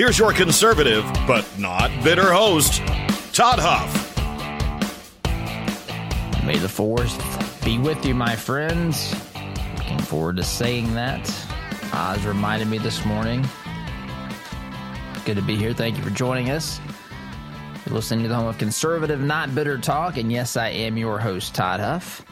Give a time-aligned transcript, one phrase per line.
[0.00, 2.78] Here's your conservative, but not bitter host,
[3.34, 4.16] Todd Huff.
[6.42, 7.18] May the force
[7.62, 9.14] be with you, my friends.
[9.76, 11.30] Looking forward to saying that.
[11.92, 13.46] Oz reminded me this morning.
[15.26, 15.74] Good to be here.
[15.74, 16.80] Thank you for joining us.
[17.84, 20.16] You're listening to the home of conservative, not bitter talk.
[20.16, 22.24] And yes, I am your host, Todd Huff.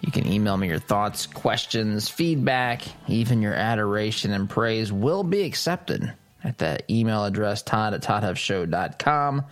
[0.00, 5.42] You can email me your thoughts, questions, feedback, even your adoration and praise will be
[5.42, 6.12] accepted
[6.44, 9.44] at that email address todd at toddhuffshow.com.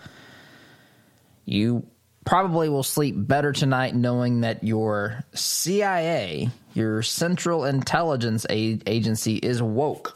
[1.45, 1.87] You
[2.25, 10.15] probably will sleep better tonight knowing that your CIA, your Central Intelligence Agency, is woke.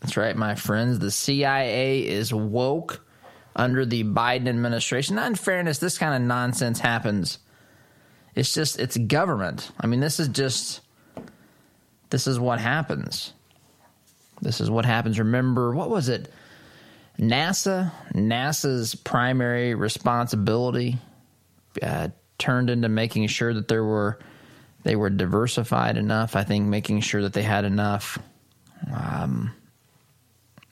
[0.00, 0.98] That's right, my friends.
[0.98, 3.04] The CIA is woke
[3.56, 5.16] under the Biden administration.
[5.16, 7.38] Not in fairness, this kind of nonsense happens.
[8.34, 9.72] It's just, it's government.
[9.80, 10.80] I mean, this is just,
[12.10, 13.32] this is what happens.
[14.42, 15.18] This is what happens.
[15.18, 16.32] Remember, what was it?
[17.18, 20.98] NASA, NASA's primary responsibility
[21.82, 24.18] uh, turned into making sure that there were
[24.82, 26.34] they were diversified enough.
[26.34, 28.18] I think making sure that they had enough.
[28.90, 29.52] Um,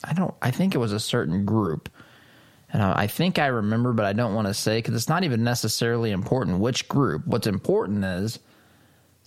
[0.03, 0.33] I don't.
[0.41, 1.89] I think it was a certain group,
[2.73, 5.23] and I, I think I remember, but I don't want to say because it's not
[5.23, 7.27] even necessarily important which group.
[7.27, 8.39] What's important is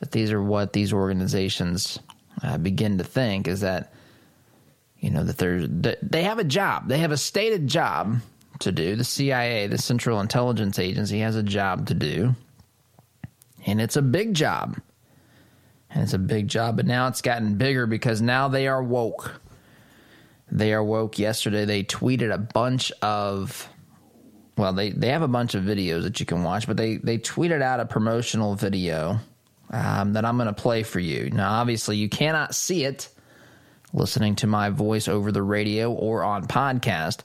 [0.01, 2.01] that these are what these organizations
[2.43, 3.93] uh, begin to think is that
[5.03, 6.89] you know that they're that they have a job.
[6.89, 8.21] They have a stated job
[8.61, 8.95] to do.
[8.95, 12.35] The cia the central intelligence agency has a job to do.
[13.67, 14.81] And it's a big job.
[15.91, 19.41] And it's a big job but now it's gotten bigger because now they are woke.
[20.53, 21.19] They are woke.
[21.19, 23.69] Yesterday they tweeted a bunch of
[24.57, 27.19] well they, they have a bunch of videos that you can watch but they, they
[27.19, 29.19] tweeted out a promotional video
[29.71, 31.29] um, that i'm going to play for you.
[31.31, 33.09] Now obviously you cannot see it
[33.93, 37.21] listening to my voice over the radio or on podcast.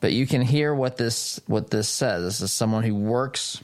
[0.00, 2.24] But you can hear what this what this says.
[2.24, 3.62] This is someone who works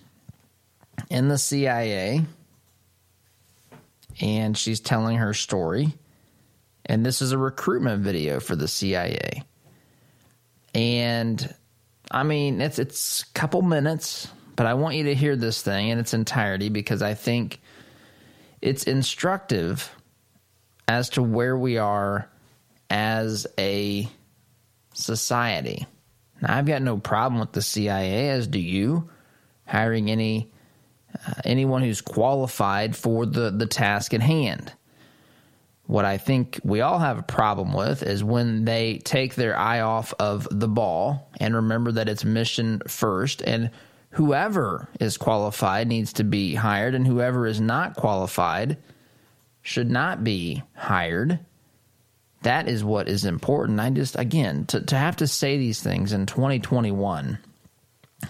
[1.11, 2.25] in the CIA
[4.21, 5.93] and she's telling her story.
[6.87, 9.45] And this is a recruitment video for the CIA.
[10.75, 11.55] And
[12.11, 15.89] I mean, it's it's a couple minutes, but I want you to hear this thing
[15.89, 17.61] in its entirety because I think
[18.61, 19.91] it's instructive
[20.89, 22.29] as to where we are
[22.91, 24.09] as a
[24.93, 25.87] society.
[26.41, 29.09] Now, I've got no problem with the CIA, as do you,
[29.67, 30.51] hiring any
[31.15, 34.73] uh, anyone who's qualified for the, the task at hand.
[35.87, 39.81] What I think we all have a problem with is when they take their eye
[39.81, 43.71] off of the ball and remember that it's mission first and
[44.11, 48.79] whoever is qualified needs to be hired and whoever is not qualified
[49.63, 51.39] should not be hired.
[52.43, 53.79] That is what is important.
[53.79, 57.39] I just, again, to, to have to say these things in 2021,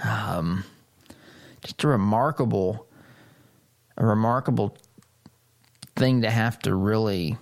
[0.04, 0.64] um,
[1.64, 2.86] just a remarkable,
[3.96, 4.76] a remarkable
[5.96, 7.38] thing to have to really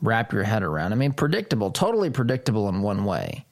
[0.00, 0.92] wrap your head around.
[0.92, 3.44] I mean, predictable, totally predictable in one way.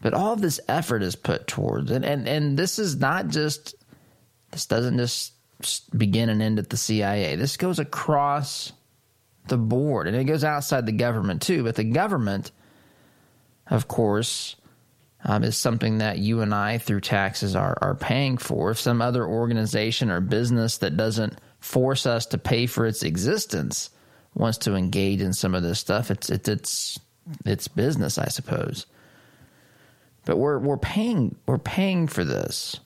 [0.00, 2.04] But all this effort is put towards it.
[2.04, 3.74] And, and this is not just,
[4.50, 5.32] this doesn't just
[5.96, 7.36] begin and end at the CIA.
[7.36, 8.72] This goes across
[9.48, 11.62] the board and it goes outside the government too.
[11.64, 12.50] But the government,
[13.68, 14.56] of course,
[15.24, 18.70] um, is something that you and I, through taxes, are, are paying for.
[18.70, 23.90] If some other organization or business that doesn't force us to pay for its existence
[24.34, 26.98] wants to engage in some of this stuff, it's it's it's
[27.44, 28.86] it's business, I suppose.
[30.26, 32.78] But we're we're paying we're paying for this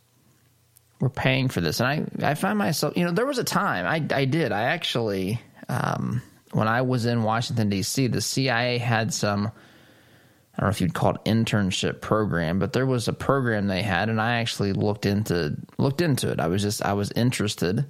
[1.01, 1.81] we're paying for this.
[1.81, 1.89] And
[2.23, 4.53] I, I find myself, you know, there was a time I, I did.
[4.53, 10.67] I actually, um, when I was in Washington, D.C., the CIA had some, I don't
[10.67, 14.21] know if you'd call it internship program, but there was a program they had, and
[14.21, 16.39] I actually looked into looked into it.
[16.39, 17.87] I was just I was interested,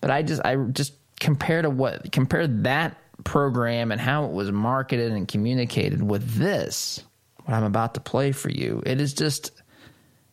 [0.00, 4.52] but I just I just compared to what compared that program and how it was
[4.52, 7.02] marketed and communicated with this
[7.44, 8.82] what I'm about to play for you.
[8.84, 9.52] It is just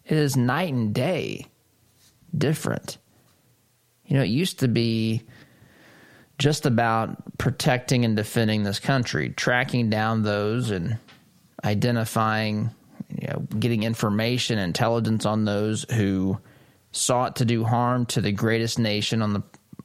[0.05, 1.47] it is night and day
[2.37, 2.97] different.
[4.05, 5.23] You know, it used to be
[6.37, 10.97] just about protecting and defending this country, tracking down those and
[11.63, 12.71] identifying,
[13.09, 16.37] you know, getting information, intelligence on those who
[16.91, 19.43] sought to do harm to the greatest nation on the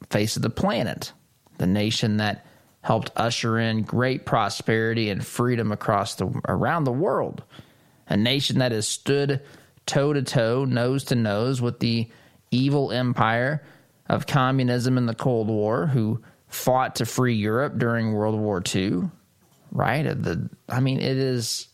[0.09, 1.13] face of the planet,
[1.57, 2.45] the nation that
[2.81, 7.43] helped usher in great prosperity and freedom across the around the world,
[8.07, 9.41] a nation that has stood
[9.85, 12.09] toe to toe, nose to nose with the
[12.51, 13.63] evil empire
[14.07, 19.09] of communism in the Cold War, who fought to free Europe during World War II.
[19.71, 20.05] Right?
[20.05, 21.67] Uh, the I mean, it is.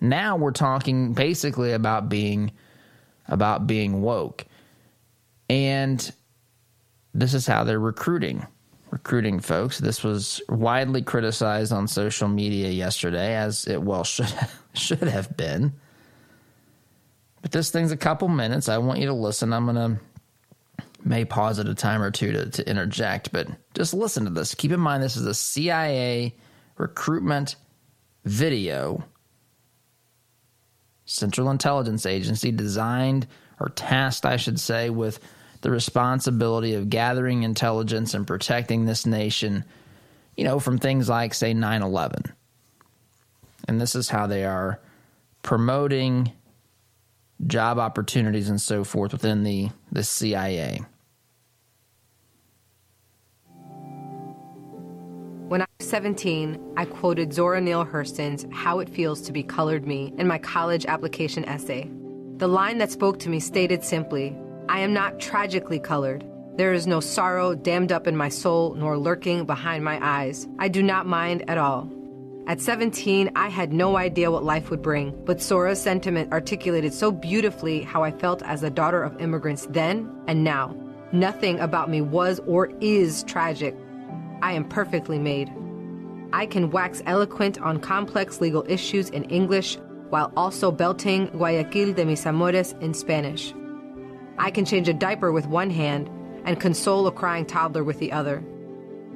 [0.00, 2.52] Now we're talking basically about being
[3.28, 4.44] about being woke,
[5.48, 6.12] and
[7.14, 8.46] this is how they're recruiting
[8.94, 9.78] recruiting folks.
[9.78, 14.32] This was widely criticized on social media yesterday, as it well should
[14.74, 15.72] should have been.
[17.44, 18.70] But this thing's a couple minutes.
[18.70, 19.52] I want you to listen.
[19.52, 20.00] I'm gonna
[21.04, 24.54] may pause at a time or two to, to interject, but just listen to this.
[24.54, 26.34] Keep in mind this is a CIA
[26.78, 27.56] recruitment
[28.24, 29.04] video.
[31.04, 33.26] Central Intelligence Agency designed
[33.60, 35.20] or tasked, I should say, with
[35.60, 39.66] the responsibility of gathering intelligence and protecting this nation,
[40.34, 42.22] you know, from things like, say, 9 11.
[43.68, 44.80] And this is how they are
[45.42, 46.32] promoting
[47.46, 50.82] job opportunities and so forth within the, the CIA.
[55.48, 59.86] When I was 17, I quoted Zora Neale Hurston's How It Feels to Be Colored
[59.86, 61.90] Me in my college application essay.
[62.38, 64.36] The line that spoke to me stated simply
[64.68, 66.24] I am not tragically colored.
[66.56, 70.48] There is no sorrow dammed up in my soul nor lurking behind my eyes.
[70.58, 71.90] I do not mind at all.
[72.46, 77.10] At 17, I had no idea what life would bring, but Zora's sentiment articulated so
[77.10, 80.76] beautifully how I felt as a daughter of immigrants then and now.
[81.10, 83.74] Nothing about me was or is tragic.
[84.42, 85.50] I am perfectly made.
[86.34, 89.78] I can wax eloquent on complex legal issues in English
[90.10, 93.54] while also belting Guayaquil de mis amores in Spanish.
[94.36, 96.10] I can change a diaper with one hand
[96.44, 98.44] and console a crying toddler with the other.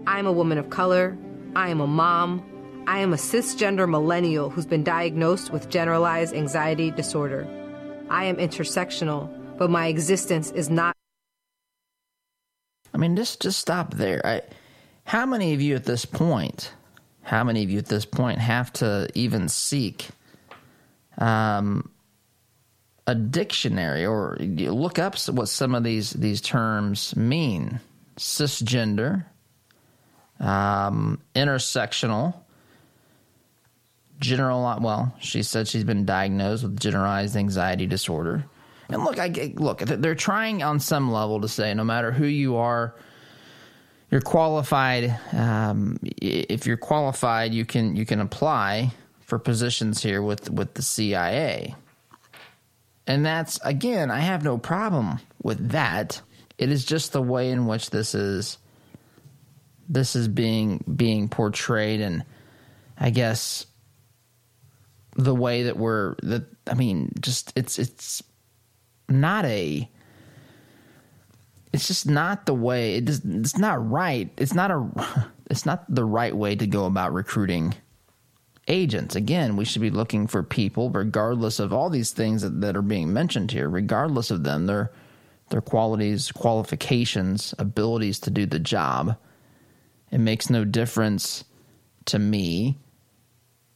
[0.06, 1.18] I am a woman of color.
[1.54, 2.42] I am a mom.
[2.88, 7.46] I am a cisgender millennial who's been diagnosed with generalized anxiety disorder.
[8.08, 10.96] I am intersectional, but my existence is not.
[12.94, 14.24] I mean, just just stop there.
[14.24, 14.40] I,
[15.04, 16.72] how many of you at this point,
[17.20, 20.08] how many of you at this point have to even seek
[21.18, 21.90] um,
[23.06, 27.80] a dictionary or look up what some of these these terms mean:
[28.16, 29.26] cisgender,
[30.40, 32.34] um, intersectional,
[34.20, 34.62] general.
[34.80, 38.44] Well, she said she's been diagnosed with generalized anxiety disorder.
[38.88, 39.80] And look, I look.
[39.80, 42.94] They're trying on some level to say no matter who you are,
[44.10, 45.18] you're qualified.
[45.32, 50.82] Um, if you're qualified, you can you can apply for positions here with with the
[50.82, 51.74] CIA.
[53.06, 56.20] And that's, again, I have no problem with that.
[56.58, 58.58] It is just the way in which this is
[59.88, 62.24] this is being being portrayed and
[62.98, 63.64] I guess
[65.18, 68.22] the way that we're that I mean just it's it's
[69.08, 69.88] not a
[71.72, 75.84] it's just not the way it is it's not right it's not a it's not
[75.92, 77.74] the right way to go about recruiting
[78.68, 79.16] agents.
[79.16, 82.82] Again, we should be looking for people, regardless of all these things that, that are
[82.82, 84.92] being mentioned here, regardless of them, their
[85.50, 89.16] their qualities, qualifications, abilities to do the job.
[90.10, 91.44] It makes no difference
[92.04, 92.76] to me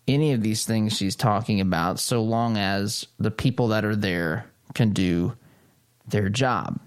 [0.09, 4.47] any of these things she's talking about, so long as the people that are there
[4.75, 5.37] can do
[6.09, 6.80] their job.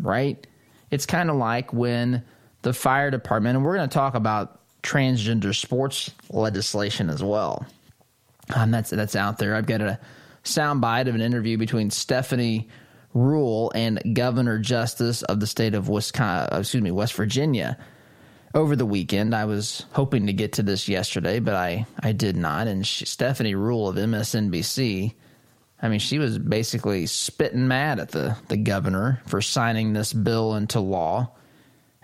[0.00, 0.46] Right?
[0.90, 2.24] It's kind of like when
[2.62, 7.66] the fire department, and we're going to talk about transgender sports legislation as well.
[8.54, 9.54] Um, that's that's out there.
[9.54, 9.98] I've got a
[10.44, 12.68] soundbite of an interview between Stephanie
[13.14, 17.78] Ruhle and Governor Justice of the state of Wisconsin, uh, excuse me, West Virginia.
[18.54, 22.36] Over the weekend, I was hoping to get to this yesterday, but I, I did
[22.36, 22.68] not.
[22.68, 25.12] And she, Stephanie Ruhle of MSNBC,
[25.82, 30.54] I mean, she was basically spitting mad at the, the governor for signing this bill
[30.54, 31.32] into law.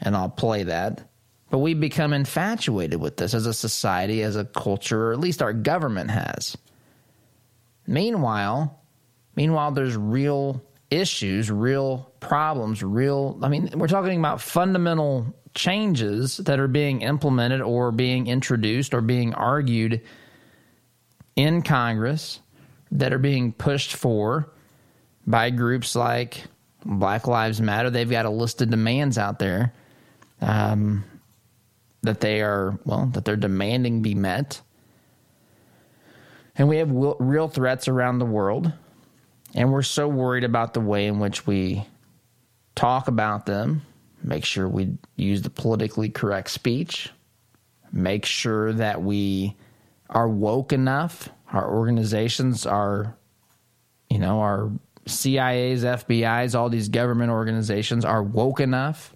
[0.00, 1.08] And I'll play that.
[1.50, 5.42] But we've become infatuated with this as a society, as a culture, or at least
[5.42, 6.56] our government has.
[7.86, 8.80] Meanwhile,
[9.36, 13.38] meanwhile, there's real issues, real problems, real.
[13.42, 19.00] I mean, we're talking about fundamental changes that are being implemented or being introduced or
[19.00, 20.00] being argued
[21.36, 22.40] in Congress
[22.92, 24.50] that are being pushed for
[25.26, 26.44] by groups like
[26.84, 27.90] Black Lives Matter.
[27.90, 29.72] They've got a list of demands out there.
[30.40, 31.04] Um,
[32.02, 34.60] that they are well that they're demanding be met
[36.56, 38.72] And we have real threats around the world.
[39.54, 41.84] And we're so worried about the way in which we
[42.74, 43.82] talk about them,
[44.22, 47.10] make sure we use the politically correct speech,
[47.92, 49.56] make sure that we
[50.08, 53.16] are woke enough, our organizations are,
[54.08, 54.70] you know, our
[55.06, 59.14] CIAs, FBIs, all these government organizations are woke enough.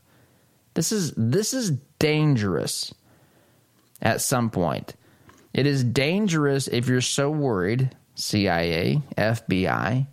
[0.75, 2.93] This is this is dangerous
[4.03, 4.95] at some point.
[5.53, 10.07] It is dangerous if you're so worried, CIA, FBI,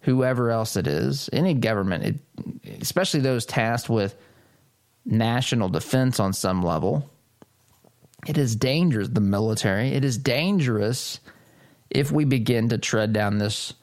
[0.00, 4.16] whoever else it is, any government, it, especially those tasked with
[5.04, 7.10] national defense on some level,
[8.26, 11.20] it is dangerous, the military, it is dangerous
[11.90, 13.74] if we begin to tread down this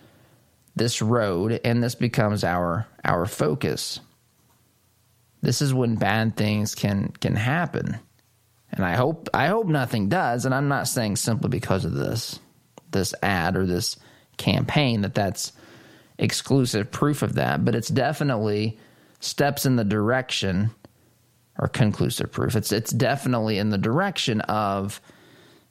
[0.75, 3.99] this road and this becomes our our focus.
[5.41, 7.99] This is when bad things can can happen.
[8.71, 12.39] And I hope I hope nothing does and I'm not saying simply because of this
[12.91, 13.97] this ad or this
[14.37, 15.51] campaign that that's
[16.17, 18.79] exclusive proof of that, but it's definitely
[19.19, 20.71] steps in the direction
[21.59, 22.55] or conclusive proof.
[22.55, 24.99] It's it's definitely in the direction of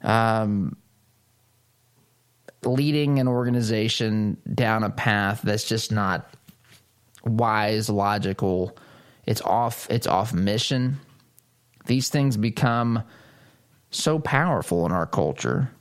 [0.01, 0.77] um,
[2.63, 6.33] leading an organization down a path that's just not
[7.25, 8.77] wise, logical.
[9.25, 9.87] It's off.
[9.89, 10.99] It's off mission.
[11.87, 13.03] These things become
[13.89, 15.71] so powerful in our culture.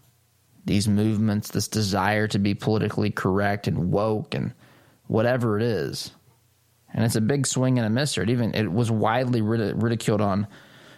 [0.64, 4.54] These movements, this desire to be politically correct and woke and
[5.06, 6.12] whatever it is
[6.92, 8.16] and it's a big swing and a miss.
[8.16, 10.46] It even it was widely ridiculed on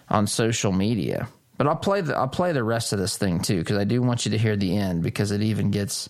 [0.08, 1.28] on social media.
[1.56, 4.00] But I'll play the I'll play the rest of this thing too because I do
[4.02, 6.08] want you to hear the end because it even gets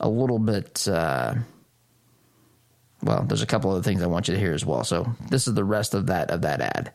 [0.00, 0.86] a little bit.
[0.86, 1.36] Uh,
[3.02, 4.84] well, there's a couple other things I want you to hear as well.
[4.84, 6.92] So this is the rest of that of that ad.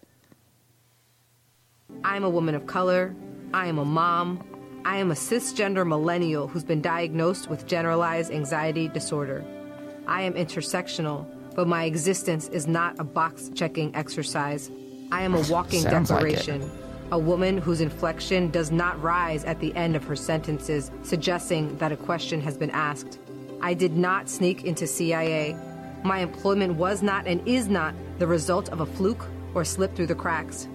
[2.03, 3.15] I'm a woman of color.
[3.53, 4.43] I am a mom.
[4.85, 9.43] I am a cisgender millennial who's been diagnosed with generalized anxiety disorder.
[10.07, 11.27] I am intersectional
[11.59, 14.71] but my existence is not a box checking exercise.
[15.11, 16.61] I am a walking declaration.
[16.61, 16.71] Like
[17.11, 21.91] a woman whose inflection does not rise at the end of her sentences, suggesting that
[21.91, 23.19] a question has been asked.
[23.59, 25.57] I did not sneak into CIA.
[26.05, 30.07] My employment was not and is not the result of a fluke or slip through
[30.07, 30.65] the cracks.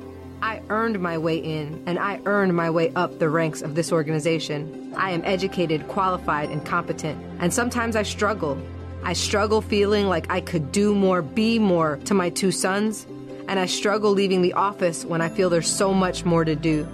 [0.42, 3.90] I earned my way in, and I earned my way up the ranks of this
[3.90, 4.92] organization.
[4.98, 8.58] I am educated, qualified, and competent, and sometimes I struggle
[9.04, 13.06] I struggle feeling like I could do more, be more to my two sons,
[13.48, 16.88] and I struggle leaving the office when I feel there's so much more to do.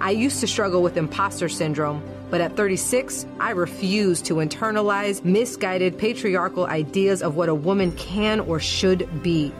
[0.00, 5.96] I used to struggle with imposter syndrome, but at 36, I refuse to internalize misguided
[5.96, 9.52] patriarchal ideas of what a woman can or should be.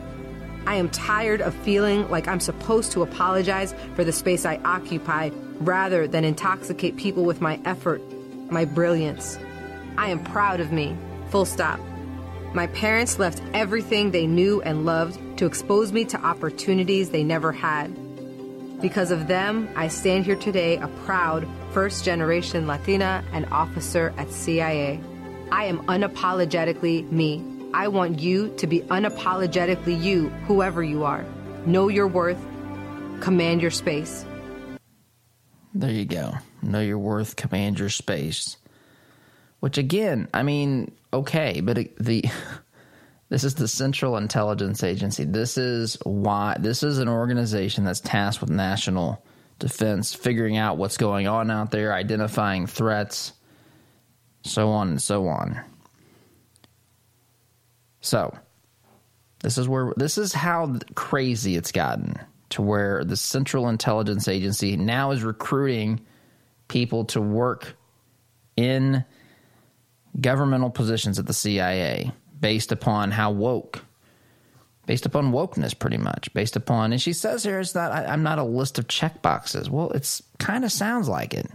[0.66, 5.30] I am tired of feeling like I'm supposed to apologize for the space I occupy
[5.60, 8.02] rather than intoxicate people with my effort,
[8.50, 9.38] my brilliance.
[9.96, 10.96] I am proud of me.
[11.30, 11.80] Full stop.
[12.54, 17.52] My parents left everything they knew and loved to expose me to opportunities they never
[17.52, 17.94] had.
[18.80, 24.30] Because of them, I stand here today a proud first generation Latina and officer at
[24.30, 25.00] CIA.
[25.50, 27.44] I am unapologetically me.
[27.74, 31.24] I want you to be unapologetically you, whoever you are.
[31.66, 32.40] Know your worth,
[33.20, 34.24] command your space.
[35.74, 36.34] There you go.
[36.62, 38.56] Know your worth, command your space.
[39.60, 42.24] Which again, I mean, okay, but the
[43.28, 45.24] this is the Central Intelligence Agency.
[45.24, 49.24] This is why this is an organization that's tasked with national
[49.58, 53.32] defense, figuring out what's going on out there, identifying threats,
[54.44, 55.60] so on and so on.
[58.00, 58.36] So,
[59.40, 62.18] this is where this is how crazy it's gotten
[62.50, 66.00] to where the Central Intelligence Agency now is recruiting
[66.68, 67.76] people to work
[68.56, 69.04] in
[70.20, 73.84] governmental positions at the CIA based upon how woke,
[74.86, 78.22] based upon wokeness, pretty much, based upon, and she says here it's not, I, am
[78.22, 79.68] not a list of check boxes.
[79.68, 81.50] Well, it's kind of sounds like it.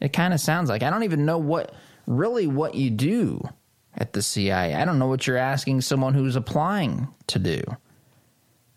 [0.00, 1.74] It kind of sounds like I don't even know what
[2.06, 3.48] really what you do
[3.94, 4.74] at the CIA.
[4.74, 7.62] I don't know what you're asking someone who's applying to do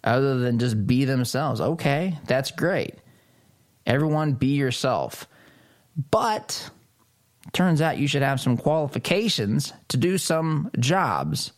[0.04, 1.60] other than just be themselves.
[1.60, 2.96] Okay, that's great.
[3.86, 5.28] Everyone be yourself.
[6.12, 6.70] But
[7.54, 11.52] turns out you should have some qualifications to do some jobs.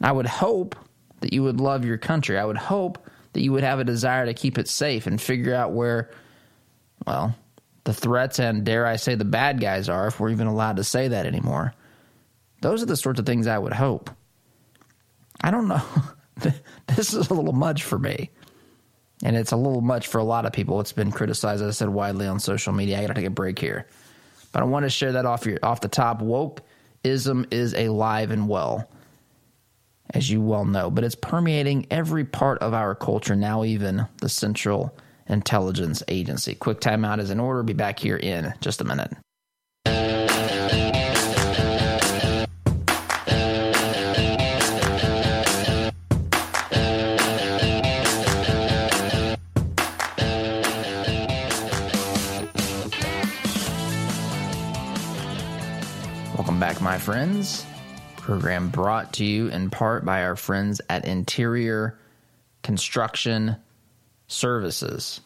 [0.00, 0.76] I would hope
[1.20, 2.38] that you would love your country.
[2.38, 2.98] I would hope
[3.32, 6.10] that you would have a desire to keep it safe and figure out where,
[7.06, 7.34] well,
[7.84, 10.84] the threats and, dare I say, the bad guys are, if we're even allowed to
[10.84, 11.74] say that anymore.
[12.60, 14.10] Those are the sorts of things I would hope.
[15.40, 15.82] I don't know.
[16.86, 18.30] this is a little much for me.
[19.22, 20.80] And it's a little much for a lot of people.
[20.80, 22.98] It's been criticized, as I said, widely on social media.
[22.98, 23.86] I got to take a break here.
[24.56, 26.22] But I want to share that off your off the top.
[26.22, 28.88] Wokeism is alive and well,
[30.14, 34.30] as you well know, but it's permeating every part of our culture now, even the
[34.30, 34.96] Central
[35.26, 36.54] Intelligence Agency.
[36.54, 37.62] Quick timeout is in order.
[37.62, 39.12] Be back here in just a minute.
[57.06, 57.64] Friends.
[58.16, 61.96] Program brought to you in part by our friends at Interior
[62.64, 63.54] Construction
[64.26, 65.20] Services.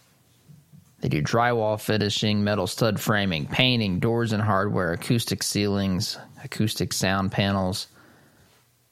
[1.00, 7.32] They do drywall finishing, metal stud framing, painting, doors and hardware, acoustic ceilings, acoustic sound
[7.32, 7.86] panels.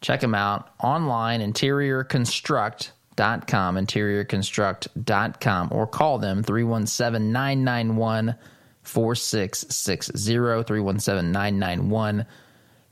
[0.00, 8.34] Check them out online, interiorconstruct.com, interiorconstruct.com, or call them 317 991
[8.82, 12.26] 4660 317 991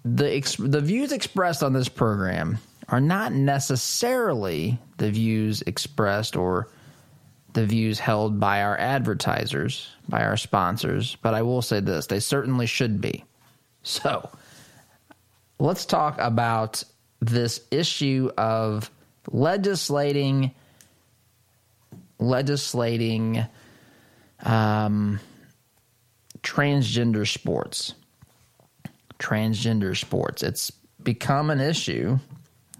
[0.06, 2.56] the ex- the views expressed on this program
[2.88, 6.70] are not necessarily the views expressed or
[7.52, 12.20] the views held by our advertisers, by our sponsors, but I will say this they
[12.20, 13.24] certainly should be.
[13.82, 14.30] So
[15.58, 16.82] let's talk about
[17.20, 18.90] this issue of
[19.30, 20.52] legislating
[22.18, 23.44] legislating
[24.44, 25.20] um,
[26.42, 27.94] transgender sports
[29.18, 30.70] transgender sports it's
[31.02, 32.18] become an issue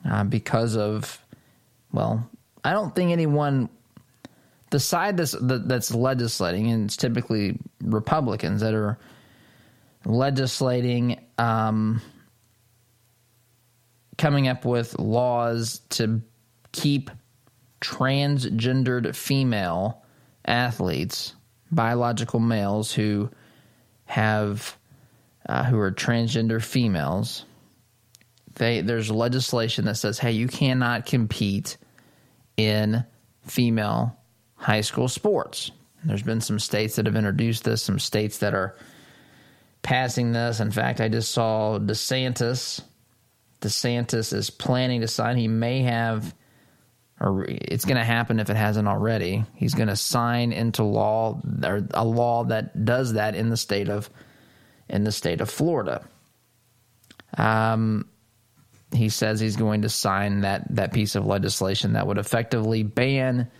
[0.09, 1.25] uh, because of
[1.93, 2.29] well
[2.64, 3.69] i don't think anyone
[4.73, 8.99] the side that's that's legislating, and it's typically Republicans that are
[10.06, 12.00] legislating, um,
[14.17, 16.23] coming up with laws to
[16.73, 17.11] keep
[17.82, 20.02] transgendered female
[20.47, 21.35] athletes,
[21.71, 23.28] biological males who
[24.06, 24.78] have
[25.47, 27.45] uh, who are transgender females.
[28.54, 31.76] They there's legislation that says, hey, you cannot compete
[32.56, 33.04] in
[33.43, 34.17] female
[34.63, 35.73] high school sports.
[36.05, 38.77] There's been some states that have introduced this, some states that are
[39.83, 40.61] passing this.
[40.61, 42.81] In fact, I just saw DeSantis.
[43.61, 45.37] DeSantis is planning to sign.
[45.37, 46.35] He may have,
[47.21, 49.45] or it's going to happen if it hasn't already.
[49.55, 53.89] He's going to sign into law or a law that does that in the state
[53.89, 54.09] of
[54.89, 56.05] in the state of Florida.
[57.37, 58.09] Um,
[58.93, 63.51] he says he's going to sign that that piece of legislation that would effectively ban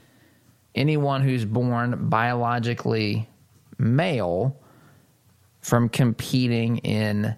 [0.75, 3.29] anyone who's born biologically
[3.79, 4.57] male
[5.61, 7.37] from competing in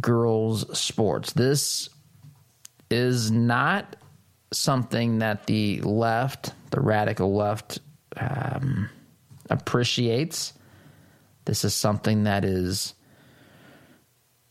[0.00, 1.32] girls' sports.
[1.32, 1.88] This
[2.90, 3.96] is not
[4.52, 7.80] something that the left, the radical left,
[8.16, 8.88] um,
[9.50, 10.52] appreciates.
[11.44, 12.94] This is something that is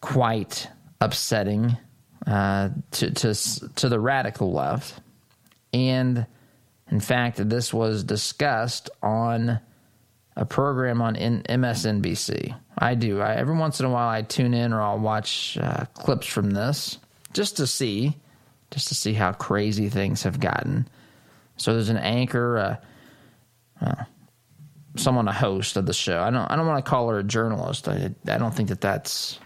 [0.01, 0.67] quite
[1.01, 1.77] upsetting
[2.27, 3.33] uh, to, to
[3.75, 4.99] to the radical left,
[5.73, 6.25] and
[6.93, 9.59] in fact, this was discussed on
[10.35, 12.55] a program on MSNBC.
[12.77, 13.19] I do.
[13.19, 16.51] I, every once in a while, I tune in or I'll watch uh, clips from
[16.51, 16.99] this
[17.33, 18.15] just to see,
[18.69, 20.87] just to see how crazy things have gotten.
[21.57, 24.03] So there's an anchor, uh, uh,
[24.95, 26.21] someone a host of the show.
[26.21, 26.45] I don't.
[26.51, 27.87] I don't want to call her a journalist.
[27.87, 29.39] I, I don't think that that's.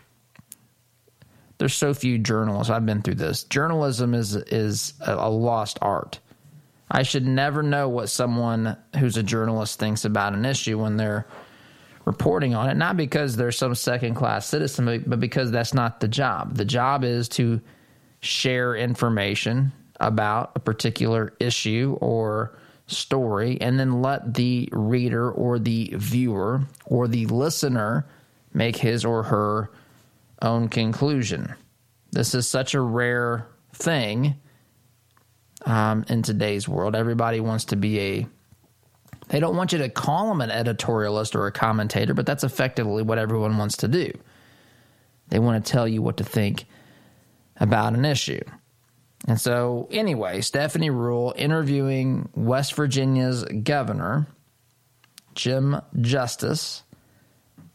[1.60, 2.70] There's so few journalists.
[2.70, 3.46] I've been through this.
[3.46, 6.20] Journalism is is a, a lost art
[6.89, 11.28] I should never know what someone who's a journalist thinks about an issue when they're
[12.06, 16.08] reporting on it, not because they're some second class citizen, but because that's not the
[16.08, 16.56] job.
[16.56, 17.60] The job is to
[18.21, 25.93] share information about a particular issue or story and then let the reader or the
[25.97, 28.08] viewer or the listener
[28.54, 29.69] make his or her
[30.41, 31.54] own conclusion.
[32.12, 34.36] This is such a rare thing
[35.68, 36.96] um, in today's world.
[36.96, 38.28] Everybody wants to be a
[39.30, 43.04] they don't want you to call them an editorialist or a commentator, but that's effectively
[43.04, 44.14] what everyone wants to do.
[45.28, 46.66] They want to tell you what to think
[47.58, 48.40] about an issue.
[49.28, 54.28] And so, anyway, Stephanie Ruhle interviewing West Virginia's governor,
[55.36, 56.84] Jim Justice.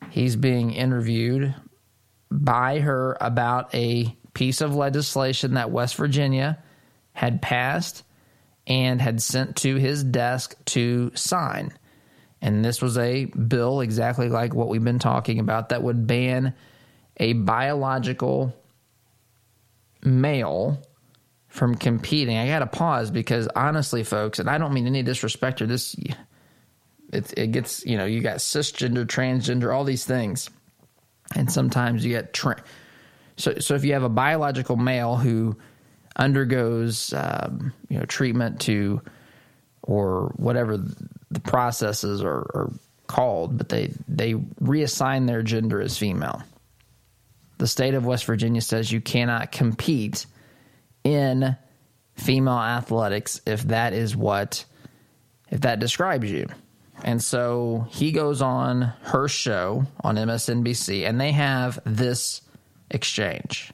[0.09, 1.55] He's being interviewed
[2.31, 6.63] by her about a piece of legislation that West Virginia
[7.13, 8.05] had passed
[8.67, 11.73] and had sent to his desk to sign.
[12.41, 16.55] and this was a bill exactly like what we've been talking about that would ban
[17.19, 18.55] a biological
[20.03, 20.83] male
[21.49, 22.37] from competing.
[22.37, 25.95] I got to pause because honestly, folks, and I don't mean any disrespect or this,
[27.13, 30.49] it, it gets, you know, you got cisgender, transgender, all these things.
[31.37, 32.63] And sometimes you get, tra-
[33.37, 35.57] so, so if you have a biological male who
[36.17, 39.01] undergoes, um, you know, treatment to,
[39.83, 42.73] or whatever the processes are, are
[43.07, 46.43] called, but they, they reassign their gender as female.
[47.59, 50.27] The state of West Virginia says you cannot compete
[51.05, 51.57] in
[52.15, 54.65] female athletics if that is what
[55.51, 56.47] if that describes you.
[57.05, 62.43] And so he goes on her show on MSNBC and they have this
[62.91, 63.72] exchange.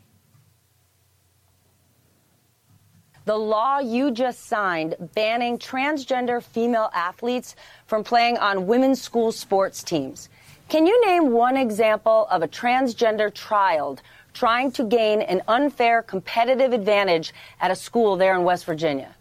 [3.28, 9.82] The law you just signed banning transgender female athletes from playing on women's school sports
[9.82, 10.30] teams.
[10.70, 14.00] Can you name one example of a transgender child
[14.32, 19.14] trying to gain an unfair competitive advantage at a school there in West Virginia?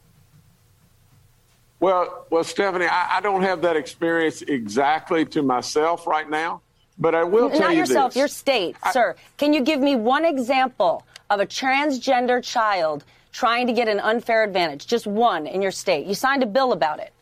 [1.82, 6.62] Well, well, Stephanie, I, I don't have that experience exactly to myself right now,
[6.98, 8.20] but I will tell Not you yourself, this.
[8.20, 9.17] your state, I, sir.
[9.36, 13.04] Can you give me one example of a transgender child
[13.38, 14.88] trying to get an unfair advantage?
[14.88, 16.08] Just one in your state.
[16.08, 17.13] You signed a bill about it.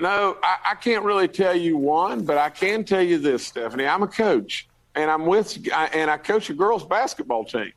[0.00, 3.86] No, I, I can't really tell you one, but I can tell you this, Stephanie.
[3.86, 7.72] I'm a coach and I'm with and I coach a girls basketball team.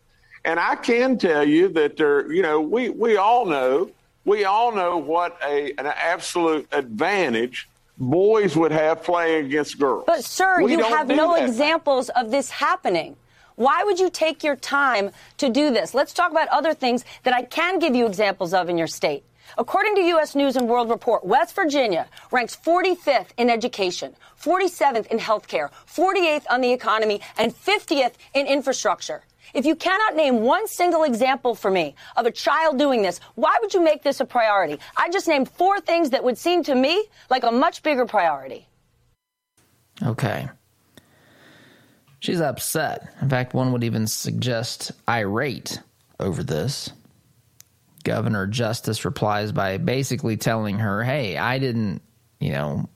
[0.46, 3.90] And I can tell you that there, you know, we we all know
[4.24, 10.04] we all know what a an absolute advantage boys would have playing against girls.
[10.06, 11.50] But sir, we you have no that.
[11.50, 13.16] examples of this happening.
[13.58, 15.96] Why would you take your time to do this?
[15.96, 19.24] Let's talk about other things that I can give you examples of in your state.
[19.58, 20.36] According to U.S.
[20.36, 26.62] News and World Report, West Virginia ranks 45th in education, 47th in healthcare, 48th on
[26.62, 29.24] the economy, and 50th in infrastructure.
[29.56, 33.58] If you cannot name one single example for me of a child doing this, why
[33.60, 34.78] would you make this a priority?
[34.98, 38.68] I just named four things that would seem to me like a much bigger priority.
[40.04, 40.48] Okay.
[42.20, 43.14] She's upset.
[43.22, 45.80] In fact, one would even suggest irate
[46.20, 46.92] over this.
[48.04, 52.02] Governor Justice replies by basically telling her, hey, I didn't,
[52.40, 52.90] you know,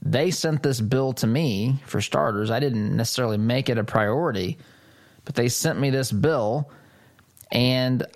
[0.00, 2.50] they sent this bill to me for starters.
[2.50, 4.58] I didn't necessarily make it a priority,
[5.24, 6.70] but they sent me this bill
[7.50, 8.06] and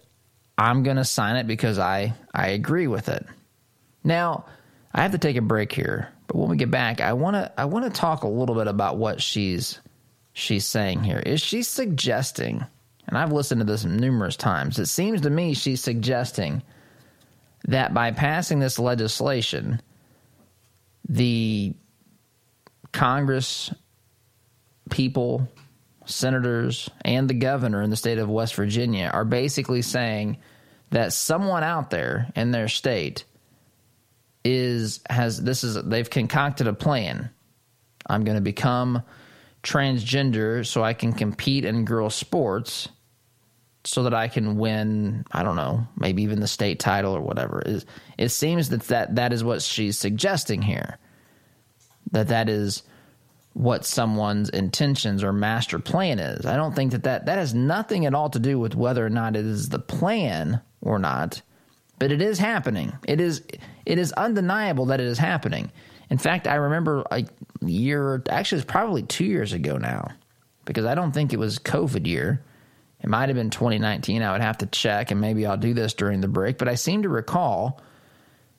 [0.57, 3.25] I'm going to sign it because I, I agree with it.
[4.05, 4.47] Now,
[4.93, 7.53] I have to take a break here, but when we get back, I want to
[7.61, 9.79] I want to talk a little bit about what she's
[10.39, 11.19] she's saying here.
[11.19, 12.65] Is she suggesting
[13.09, 16.63] and I've listened to this numerous times, it seems to me she's suggesting
[17.67, 19.81] that by passing this legislation,
[21.09, 21.75] the
[22.93, 23.73] Congress
[24.91, 25.49] people,
[26.05, 30.37] senators, and the governor in the state of West Virginia are basically saying
[30.91, 33.25] that someone out there in their state
[34.45, 37.31] is has this is they've concocted a plan.
[38.07, 39.03] I'm going to become
[39.69, 42.89] transgender so I can compete in girls sports
[43.85, 47.63] so that I can win, I don't know, maybe even the state title or whatever.
[47.65, 47.85] It,
[48.17, 50.99] it seems that, that that is what she's suggesting here.
[52.13, 52.83] That that is
[53.53, 56.47] what someone's intentions or master plan is.
[56.47, 59.11] I don't think that that, that has nothing at all to do with whether or
[59.11, 61.43] not it is the plan or not,
[61.99, 62.97] but it is happening.
[63.07, 63.43] It is
[63.85, 65.73] it is undeniable that it is happening.
[66.11, 67.25] In fact, I remember a
[67.61, 70.09] year, actually, it's probably two years ago now,
[70.65, 72.43] because I don't think it was COVID year
[73.01, 74.23] it might have been 2019.
[74.23, 76.59] I would have to check, and maybe I'll do this during the break.
[76.59, 77.81] But I seem to recall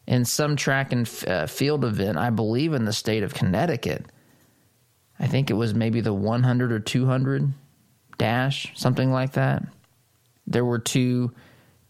[0.07, 4.05] in some track and uh, field event, I believe in the state of Connecticut,
[5.19, 7.53] I think it was maybe the 100 or 200
[8.17, 9.63] dash, something like that.
[10.47, 11.33] There were two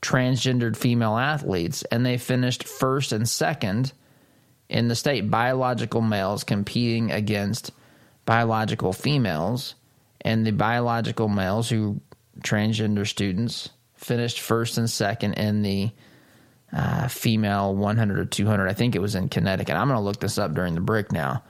[0.02, 3.93] transgendered female athletes, and they finished first and second
[4.70, 5.30] in the state.
[5.30, 7.72] Biological males competing against
[8.26, 9.76] biological females,
[10.22, 12.00] and the biological males who
[12.42, 15.92] transgender students, finished first and second in the
[16.72, 18.68] uh, female 100 or 200.
[18.68, 19.76] I think it was in Connecticut.
[19.76, 21.44] I'm going to look this up during the break now.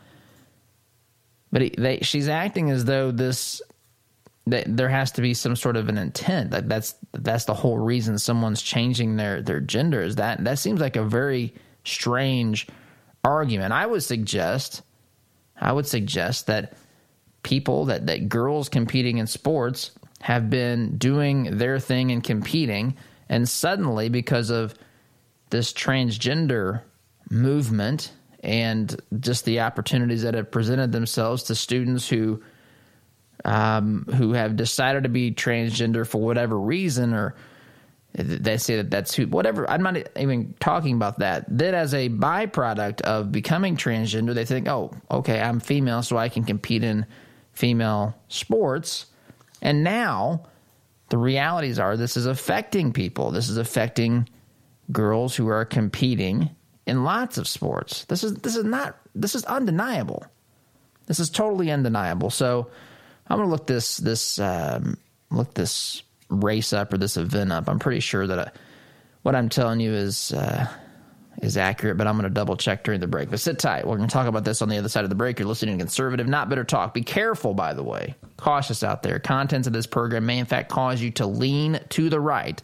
[1.51, 3.61] But he, they, she's acting as though this
[4.47, 6.51] that there has to be some sort of an intent.
[6.51, 10.01] That that's that's the whole reason someone's changing their their gender.
[10.01, 11.53] Is that that seems like a very
[11.83, 12.67] strange
[13.23, 13.73] argument.
[13.73, 14.81] I would suggest,
[15.59, 16.73] I would suggest that
[17.43, 22.95] people that that girls competing in sports have been doing their thing and competing,
[23.29, 24.73] and suddenly, because of
[25.49, 26.81] this transgender
[27.29, 32.41] movement and just the opportunities that have presented themselves to students who
[33.45, 37.35] um, who have decided to be transgender for whatever reason or
[38.13, 41.45] they say that that's who whatever i'm not even talking about that.
[41.47, 46.29] Then as a byproduct of becoming transgender they think oh okay i'm female so i
[46.29, 47.05] can compete in
[47.59, 49.07] female sports.
[49.61, 50.45] And now
[51.09, 53.31] the realities are this is affecting people.
[53.31, 54.29] This is affecting
[54.91, 56.49] girls who are competing
[56.87, 58.05] in lots of sports.
[58.05, 60.25] This is this is not this is undeniable.
[61.07, 62.29] This is totally undeniable.
[62.29, 62.69] So
[63.27, 64.97] i'm going to look this this um,
[65.29, 67.67] look this race up or this event up.
[67.67, 68.49] I'm pretty sure that I, uh,
[69.23, 70.67] what I'm telling you is uh,
[71.41, 73.29] is accurate, but I'm going to double check during the break.
[73.29, 73.85] But sit tight.
[73.85, 75.39] We're going to talk about this on the other side of the break.
[75.39, 76.93] You're listening to Conservative, Not Bitter Talk.
[76.93, 78.15] Be careful, by the way.
[78.37, 79.19] Cautious out there.
[79.19, 82.61] Contents of this program may, in fact, cause you to lean to the right.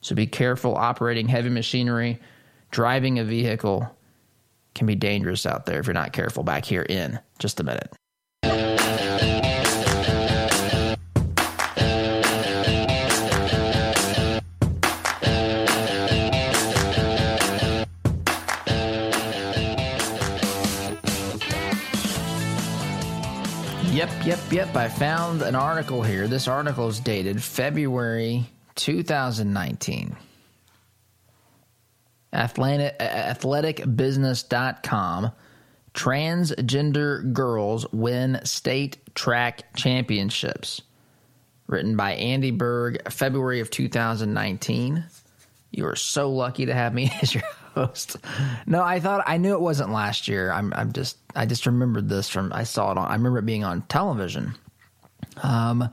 [0.00, 2.18] So be careful operating heavy machinery,
[2.70, 3.94] driving a vehicle
[4.74, 6.44] can be dangerous out there if you're not careful.
[6.44, 7.92] Back here in just a minute.
[24.28, 24.76] Yep, yep.
[24.76, 26.28] I found an article here.
[26.28, 30.14] This article is dated February 2019.
[32.34, 35.32] Athletic, athleticbusiness.com.
[35.94, 40.82] Transgender girls win state track championships.
[41.66, 45.04] Written by Andy Berg, February of 2019.
[45.70, 47.44] You are so lucky to have me as your
[48.66, 50.52] No, I thought I knew it wasn't last year.
[50.52, 53.46] I'm I'm just I just remembered this from I saw it on I remember it
[53.46, 54.54] being on television.
[55.42, 55.90] Um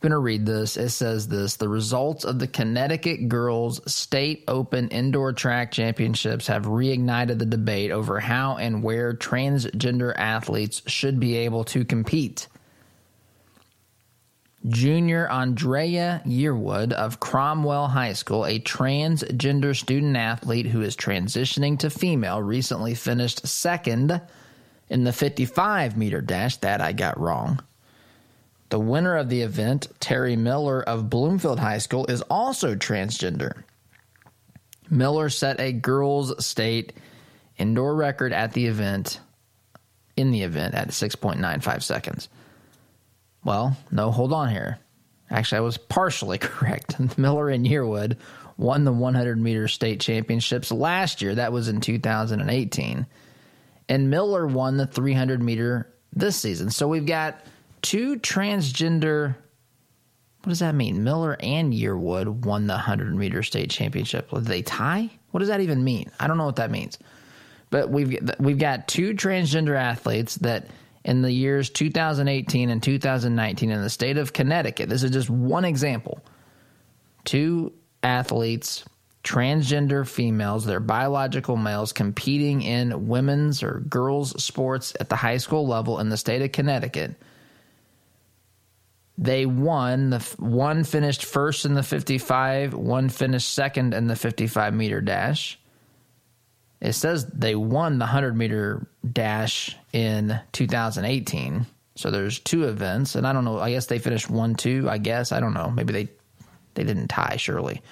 [0.00, 0.76] I'm to read this.
[0.76, 6.66] It says this The results of the Connecticut Girls State Open Indoor Track Championships have
[6.66, 12.46] reignited the debate over how and where transgender athletes should be able to compete.
[14.66, 21.90] Junior Andrea Yearwood of Cromwell High School, a transgender student athlete who is transitioning to
[21.90, 24.20] female, recently finished second
[24.88, 26.56] in the 55 meter dash.
[26.56, 27.62] That I got wrong.
[28.70, 33.62] The winner of the event, Terry Miller of Bloomfield High School, is also transgender.
[34.90, 36.92] Miller set a girls' state
[37.58, 39.20] indoor record at the event,
[40.16, 42.28] in the event, at 6.95 seconds.
[43.44, 44.78] Well, no, hold on here.
[45.30, 47.18] Actually, I was partially correct.
[47.18, 48.16] Miller and Yearwood
[48.56, 51.34] won the 100 meter state championships last year.
[51.34, 53.06] That was in 2018.
[53.88, 56.70] And Miller won the 300 meter this season.
[56.70, 57.44] So we've got
[57.82, 59.36] two transgender.
[60.42, 61.04] What does that mean?
[61.04, 64.30] Miller and Yearwood won the 100 meter state championship.
[64.30, 65.10] Did they tie?
[65.30, 66.10] What does that even mean?
[66.18, 66.98] I don't know what that means.
[67.70, 70.68] But we've we've got two transgender athletes that
[71.08, 74.90] in the years 2018 and 2019 in the state of Connecticut.
[74.90, 76.22] This is just one example.
[77.24, 78.84] Two athletes,
[79.24, 85.66] transgender females, they're biological males competing in women's or girls' sports at the high school
[85.66, 87.14] level in the state of Connecticut.
[89.16, 90.10] They won.
[90.10, 95.58] The one finished first in the 55, one finished second in the 55 meter dash
[96.80, 101.66] it says they won the 100 meter dash in 2018.
[101.96, 103.58] So there's two events, and I don't know.
[103.58, 104.88] I guess they finished one, two.
[104.88, 105.70] I guess I don't know.
[105.70, 106.08] Maybe they
[106.74, 107.36] they didn't tie.
[107.36, 107.82] Surely.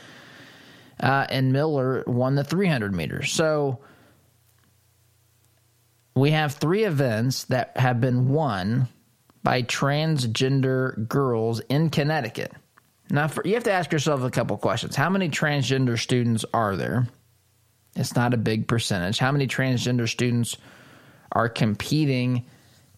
[1.01, 3.33] Uh, and Miller won the 300 meters.
[3.33, 3.81] So
[6.15, 8.89] we have three events that have been won
[9.43, 12.53] by transgender girls in Connecticut.
[13.11, 14.97] Now, for, you have to ask yourself a couple questions.
[14.97, 17.07] How many transgender students are there?
[17.97, 19.19] It's not a big percentage.
[19.19, 20.57] How many transgender students
[21.33, 22.47] are competing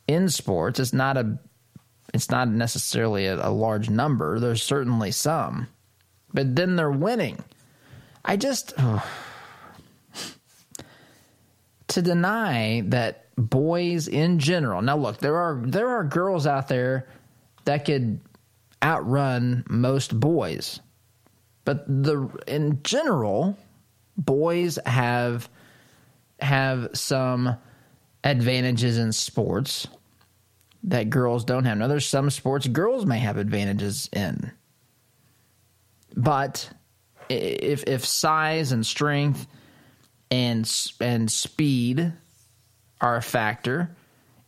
[0.06, 0.80] in sports?
[0.80, 1.38] It's not a
[2.12, 4.40] it's not necessarily a, a large number.
[4.40, 5.68] There's certainly some.
[6.32, 7.42] But then they're winning.
[8.24, 8.74] I just
[11.88, 14.82] to deny that boys in general.
[14.82, 17.08] Now look, there are there are girls out there
[17.64, 18.20] that could
[18.82, 20.80] outrun most boys.
[21.64, 23.56] But the in general,
[24.18, 25.48] boys have
[26.40, 27.56] have some
[28.24, 29.86] advantages in sports
[30.84, 31.78] that girls don't have.
[31.78, 34.52] Now, there's some sports girls may have advantages in,
[36.16, 36.68] but
[37.28, 39.46] if if size and strength
[40.30, 42.12] and and speed
[43.00, 43.96] are a factor,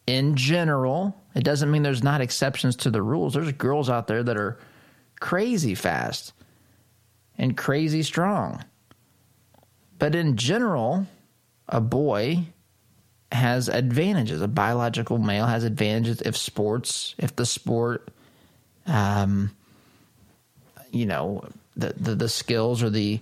[0.06, 3.34] in general, it doesn't mean there's not exceptions to the rules.
[3.34, 4.58] There's girls out there that are
[5.20, 6.32] crazy fast
[7.38, 8.64] and crazy strong.
[10.00, 11.06] But in general,
[11.68, 12.46] a boy
[13.30, 14.40] has advantages.
[14.40, 18.10] A biological male has advantages if sports, if the sport,
[18.86, 19.54] um,
[20.90, 21.44] you know,
[21.76, 23.20] the the, the skills or the,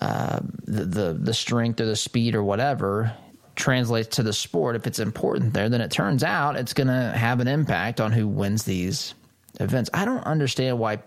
[0.00, 3.12] uh, the the the strength or the speed or whatever
[3.56, 4.76] translates to the sport.
[4.76, 8.12] If it's important there, then it turns out it's going to have an impact on
[8.12, 9.14] who wins these
[9.58, 9.90] events.
[9.92, 11.00] I don't understand why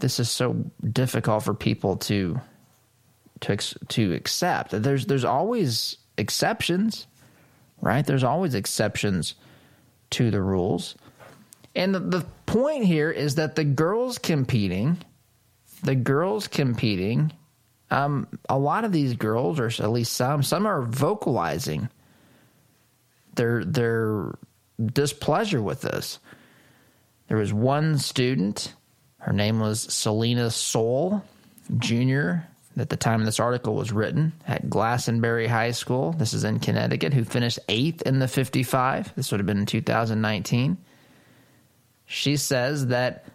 [0.00, 0.54] this is so
[0.92, 2.38] difficult for people to
[3.44, 3.56] to
[3.88, 4.70] to accept.
[4.70, 7.06] There's there's always exceptions,
[7.80, 8.04] right?
[8.04, 9.34] There's always exceptions
[10.10, 10.94] to the rules.
[11.76, 14.98] And the, the point here is that the girls competing,
[15.82, 17.32] the girls competing,
[17.90, 21.88] um, a lot of these girls, or at least some, some are vocalizing
[23.34, 24.38] their their
[24.84, 26.18] displeasure with this.
[27.28, 28.72] There was one student,
[29.18, 31.24] her name was Selina Soule
[31.78, 32.44] Jr
[32.76, 36.12] at the time this article was written at Glastonbury High School.
[36.12, 39.14] This is in Connecticut, who finished eighth in the 55.
[39.14, 40.76] This would have been in 2019.
[42.06, 43.26] She says that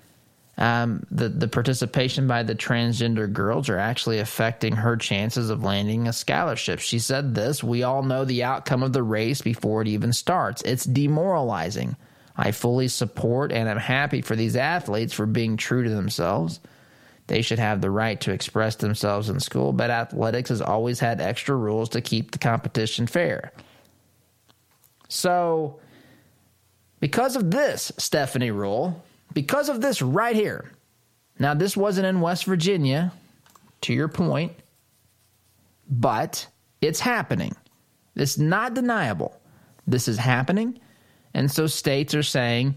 [0.58, 6.08] um, the, the participation by the transgender girls are actually affecting her chances of landing
[6.08, 6.80] a scholarship.
[6.80, 10.62] She said this We all know the outcome of the race before it even starts.
[10.63, 11.95] It's demoralizing.
[12.36, 16.60] I fully support and am happy for these athletes for being true to themselves.
[17.29, 21.21] They should have the right to express themselves in school, but athletics has always had
[21.21, 23.51] extra rules to keep the competition fair.
[25.09, 25.79] So,
[26.99, 28.95] because of this, Stephanie Ruhle,
[29.31, 30.71] because of this right here,
[31.37, 33.13] now this wasn't in West Virginia,
[33.81, 34.53] to your point,
[35.87, 36.47] but
[36.81, 37.55] it's happening.
[38.15, 39.39] It's not deniable.
[39.85, 40.79] This is happening.
[41.35, 42.73] And so states are saying,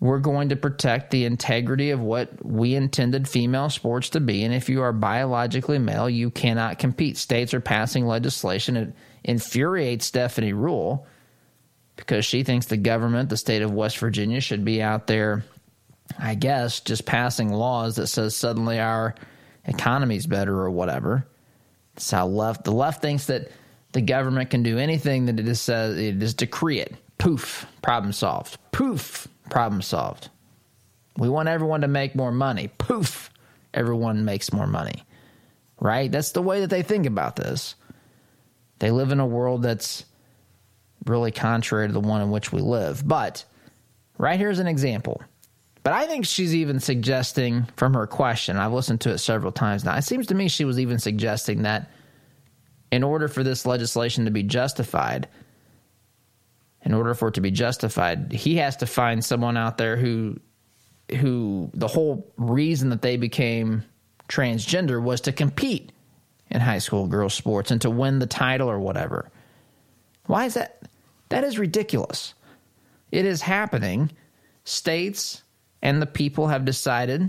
[0.00, 4.44] we're going to protect the integrity of what we intended female sports to be.
[4.44, 7.16] And if you are biologically male, you cannot compete.
[7.16, 8.76] States are passing legislation.
[8.76, 11.04] It infuriates Stephanie Ruhle
[11.96, 15.44] because she thinks the government, the state of West Virginia, should be out there,
[16.16, 19.16] I guess, just passing laws that says suddenly our
[19.64, 21.26] economy's better or whatever.
[21.94, 23.50] That's how left the left thinks that
[23.92, 26.94] the government can do anything that it just says it just decree it.
[27.18, 28.58] Poof, problem solved.
[28.72, 30.28] Poof, problem solved.
[31.16, 32.70] We want everyone to make more money.
[32.78, 33.30] Poof,
[33.74, 35.04] everyone makes more money.
[35.80, 36.10] Right?
[36.10, 37.74] That's the way that they think about this.
[38.78, 40.04] They live in a world that's
[41.06, 43.06] really contrary to the one in which we live.
[43.06, 43.44] But
[44.18, 45.22] right here's an example.
[45.82, 49.84] But I think she's even suggesting from her question, I've listened to it several times
[49.84, 49.96] now.
[49.96, 51.90] It seems to me she was even suggesting that
[52.90, 55.28] in order for this legislation to be justified,
[56.88, 60.40] in order for it to be justified, he has to find someone out there who
[61.20, 63.84] who the whole reason that they became
[64.28, 65.92] transgender was to compete
[66.50, 69.30] in high school girls sports and to win the title or whatever.
[70.24, 70.82] Why is that?
[71.28, 72.32] That is ridiculous.
[73.12, 74.10] It is happening.
[74.64, 75.42] States
[75.82, 77.28] and the people have decided,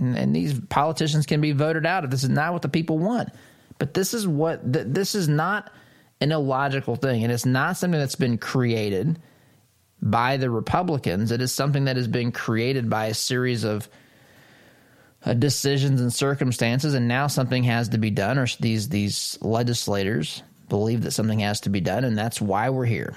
[0.00, 2.98] and, and these politicians can be voted out if this is not what the people
[2.98, 3.28] want.
[3.78, 5.72] But this is what, this is not
[6.20, 7.22] an illogical thing.
[7.22, 9.20] And it's not something that's been created
[10.00, 11.32] by the Republicans.
[11.32, 13.88] It is something that has been created by a series of
[15.24, 20.42] uh, decisions and circumstances, and now something has to be done, or these these legislators
[20.68, 23.16] believe that something has to be done, and that's why we're here.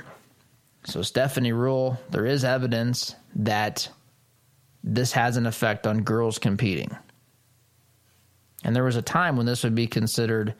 [0.86, 3.90] So, Stephanie Ruhle, there is evidence that
[4.84, 6.96] this has an effect on girls competing.
[8.64, 10.54] And there was a time when this would be considered,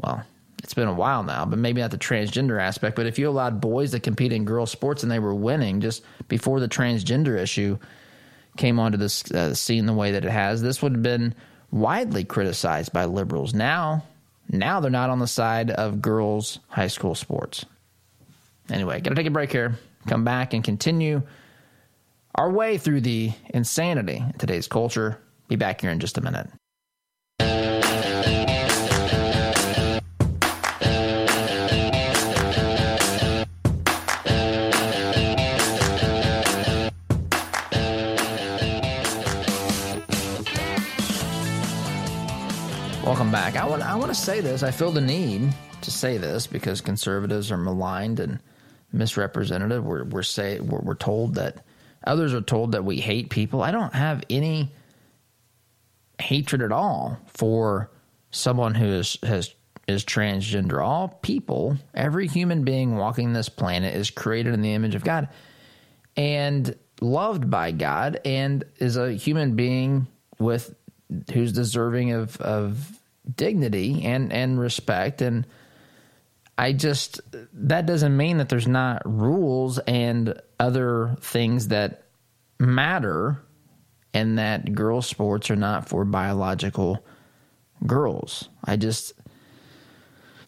[0.00, 0.22] well,
[0.64, 2.96] it's been a while now, but maybe not the transgender aspect.
[2.96, 6.02] But if you allowed boys to compete in girls' sports and they were winning just
[6.26, 7.78] before the transgender issue
[8.56, 11.34] came onto this uh, scene the way that it has, this would have been
[11.70, 13.52] widely criticized by liberals.
[13.52, 14.04] Now,
[14.48, 17.66] now they're not on the side of girls' high school sports.
[18.70, 19.78] Anyway, got to take a break here.
[20.06, 21.22] Come back and continue
[22.36, 25.20] our way through the insanity in today's culture.
[25.48, 26.48] Be back here in just a minute.
[43.14, 43.54] Welcome back.
[43.54, 44.64] I want I want to say this.
[44.64, 48.40] I feel the need to say this because conservatives are maligned and
[48.92, 49.84] misrepresented.
[49.84, 51.64] We're we're say we're, we're told that
[52.04, 53.62] others are told that we hate people.
[53.62, 54.72] I don't have any
[56.20, 57.88] hatred at all for
[58.32, 59.54] someone who is has
[59.86, 60.84] is transgender.
[60.84, 65.28] All people, every human being walking this planet is created in the image of God
[66.16, 70.08] and loved by God and is a human being
[70.40, 70.74] with
[71.32, 73.00] who's deserving of of
[73.32, 75.46] dignity and and respect and
[76.56, 77.20] I just
[77.52, 82.04] that doesn't mean that there's not rules and other things that
[82.58, 83.42] matter
[84.12, 87.04] and that girls sports are not for biological
[87.86, 88.48] girls.
[88.64, 89.14] I just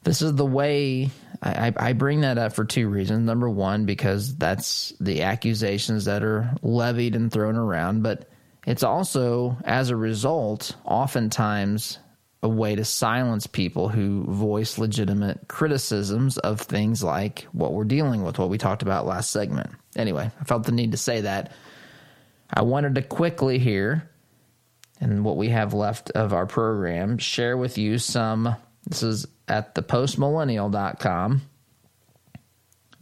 [0.05, 1.11] this is the way
[1.43, 3.27] I, I, bring that up for two reasons.
[3.27, 8.29] Number one, because that's the accusations that are levied and thrown around, but
[8.67, 11.99] it's also, as a result, oftentimes
[12.43, 18.23] a way to silence people who voice legitimate criticisms of things like what we're dealing
[18.23, 19.71] with, what we talked about last segment.
[19.97, 21.53] Anyway, I felt the need to say that.
[22.53, 24.09] I wanted to quickly here,
[25.01, 28.55] and what we have left of our program, share with you some.
[28.87, 31.43] This is at thepostmillennial.com.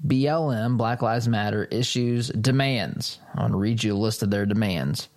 [0.06, 3.18] BLM, Black Lives Matter, issues demands.
[3.34, 5.08] I want to read you a list of their demands.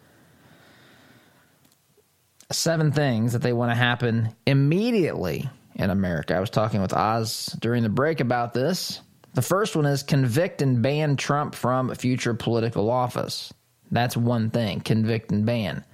[2.51, 6.35] Seven things that they want to happen immediately in America.
[6.35, 9.01] I was talking with Oz during the break about this.
[9.33, 13.53] The first one is convict and ban Trump from future political office.
[13.91, 15.85] That's one thing convict and ban.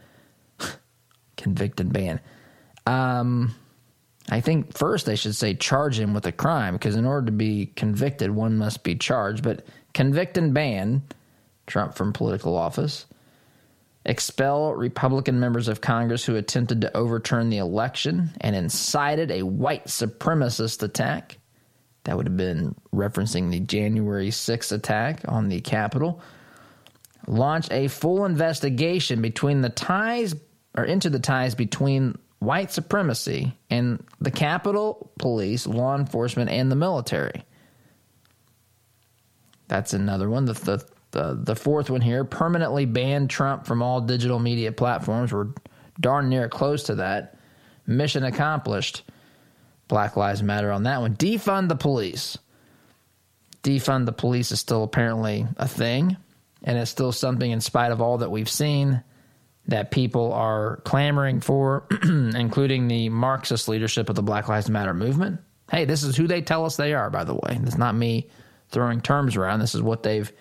[1.38, 2.20] convict and ban.
[2.86, 3.56] Um,
[4.30, 7.32] I think first they should say charge him with a crime because in order to
[7.32, 9.44] be convicted, one must be charged.
[9.44, 11.04] But convict and ban
[11.68, 13.06] Trump from political office,
[14.06, 19.86] expel Republican members of Congress who attempted to overturn the election and incited a white
[19.86, 21.38] supremacist attack.
[22.04, 26.22] That would have been referencing the January 6th attack on the Capitol.
[27.28, 30.36] Launch a full investigation between the ties
[30.76, 36.76] or into the ties between white supremacy and the Capitol Police, law enforcement, and the
[36.76, 37.46] military.
[39.70, 40.46] That's another one.
[40.46, 45.32] The, the, the, the fourth one here permanently ban Trump from all digital media platforms.
[45.32, 45.50] We're
[46.00, 47.38] darn near close to that.
[47.88, 49.04] Mission accomplished.
[49.88, 51.16] Black Lives Matter on that one.
[51.16, 52.38] Defund the police.
[53.62, 56.18] Defund the police is still apparently a thing,
[56.64, 59.04] and it's still something, in spite of all that we've seen,
[59.68, 65.40] that people are clamoring for, including the Marxist leadership of the Black Lives Matter movement.
[65.70, 67.60] Hey, this is who they tell us they are, by the way.
[67.62, 68.30] It's not me
[68.70, 69.60] throwing terms around.
[69.60, 70.32] This is what they've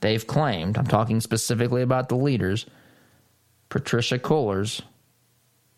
[0.00, 0.78] they've claimed.
[0.78, 2.66] I'm talking specifically about the leaders.
[3.68, 4.82] Patricia Cullors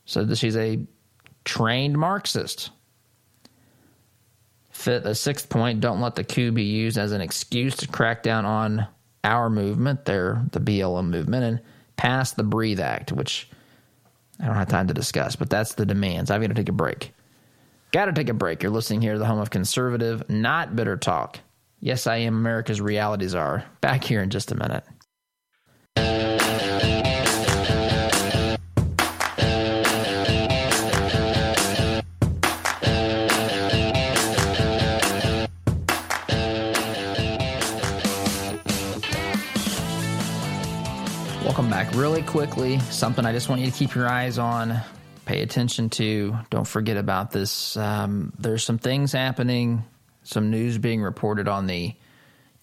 [0.04, 0.86] said that she's a
[1.44, 2.70] trained Marxist.
[4.70, 8.22] Fit the sixth point, don't let the coup be used as an excuse to crack
[8.22, 8.86] down on
[9.24, 11.60] our movement, their the BLM movement, and
[11.96, 13.48] pass the Breathe Act, which
[14.40, 16.30] I don't have time to discuss, but that's the demands.
[16.30, 17.12] I've got to take a break.
[17.90, 18.62] Got to take a break.
[18.62, 21.40] You're listening here to the home of conservative, not bitter talk.
[21.80, 23.64] Yes, I am America's realities are.
[23.80, 24.82] Back here in just a minute.
[41.44, 41.94] Welcome back.
[41.94, 44.80] Really quickly, something I just want you to keep your eyes on,
[45.26, 46.36] pay attention to.
[46.50, 47.76] Don't forget about this.
[47.76, 49.84] Um, there's some things happening
[50.28, 51.94] some news being reported on the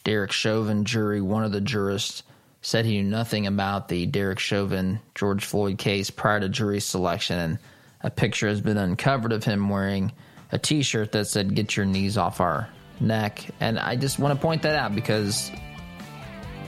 [0.04, 1.20] Derek Chauvin jury.
[1.20, 2.22] One of the jurists
[2.62, 7.40] said he knew nothing about the Derek Chauvin George Floyd case prior to jury selection,
[7.40, 7.60] and
[8.02, 10.12] a picture has been uncovered of him wearing
[10.52, 14.42] a T-shirt that said "Get your knees off our neck." And I just want to
[14.42, 15.52] point that out because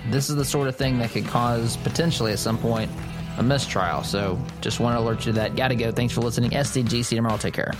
[0.10, 2.90] this is the sort of thing that could cause potentially at some point
[3.38, 4.04] a mistrial.
[4.04, 5.56] So just want to alert you to that.
[5.56, 5.92] Got to go.
[5.92, 6.52] Thanks for listening.
[6.52, 7.38] SDGC tomorrow.
[7.38, 7.74] Take care.